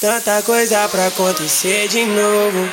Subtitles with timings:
[0.00, 2.68] Tanta coisa pra acontecer de novo.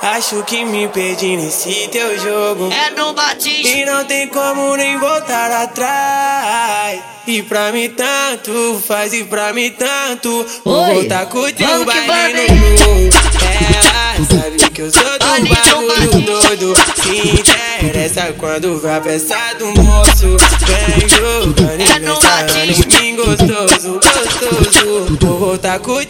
[0.00, 2.70] Acho que me perdi nesse teu jogo.
[2.72, 3.68] É no Batista.
[3.68, 7.00] E não tem como nem voltar atrás.
[7.26, 10.44] E pra mim tanto faz, e pra mim tanto.
[10.64, 10.94] Vou Oi.
[10.94, 13.10] voltar com o teu baile no.
[13.52, 16.74] Ela sabe que eu sou do então bagulho doido.
[16.96, 20.36] Se interessa quando vai pensar do moço.
[20.66, 23.00] Vem jogando É e no pensando em Batista.
[23.00, 25.18] mim gostoso, gostoso.
[25.20, 26.04] Vou voltar com o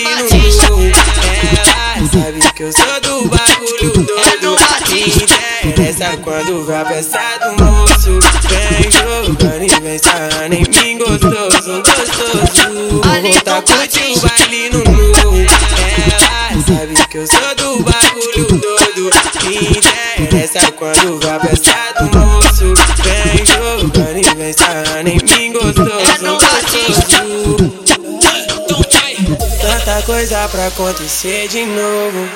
[0.00, 0.70] teu Olha, baile no Batista.
[0.70, 0.82] morro.
[1.96, 4.56] Ela sabe que eu sou do bagulho É doido.
[4.86, 8.18] Se interessa quando vai pensar do moço.
[8.48, 12.70] Vem jogando e pensando em mim gostoso, gostoso.
[12.90, 14.28] Vou voltar então com o teu Batista.
[14.28, 15.36] baile no morro.
[16.50, 19.10] Ela sabe que eu sou do bagulho doido.
[19.40, 22.74] Se interessa quando vai pensar do moço.
[23.02, 25.79] Vem jogando e pensando em mim É gostoso,
[30.00, 32.28] Tanta coisa pra acontecer de novo.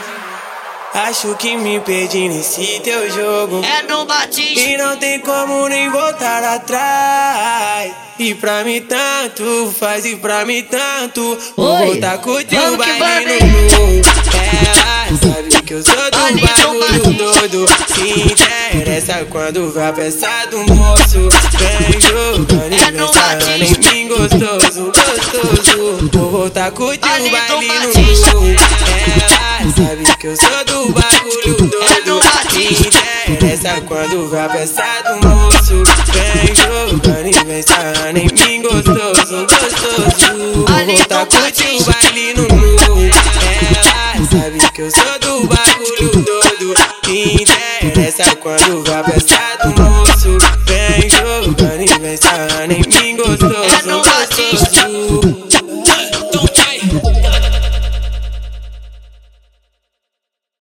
[0.92, 3.62] Acho que me perdi nesse teu jogo.
[3.64, 4.60] É no Batista.
[4.60, 7.92] E não tem como nem voltar atrás.
[8.18, 11.38] E pra mim tanto faz, e pra mim tanto.
[11.56, 11.86] Vou Oi.
[11.86, 14.02] voltar com o teu baile no morro.
[14.34, 17.66] Ela sabe que eu sou do bagulho doido.
[17.88, 21.28] Se interessa quando vai pensar do moço.
[21.58, 23.93] Vem jogando É e no pensando em mim
[26.04, 26.18] gostoso.
[26.18, 28.54] Vou voltar com o baile no morro.
[29.60, 32.20] Ela sabe que eu sou do bagulho É doido.
[32.50, 35.82] Se interessa quando vai pensar do moço.
[36.12, 40.64] Vem jogando e pensando em mim gostoso, gostoso.
[40.66, 43.02] Vou então com o baile no morro.
[44.14, 46.74] Ela sabe que eu sou do bagulho doido.
[47.04, 50.38] Se interessa quando vai pensar do moço.
[50.66, 53.53] Vem jogando e pensando em mim gostoso.